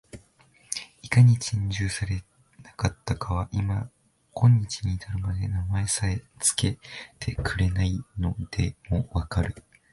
[1.03, 2.23] いかに珍重され
[2.63, 3.91] なかったかは、今
[4.33, 6.79] 日に至るまで名前さえつけ
[7.19, 9.53] てくれないのでも分かる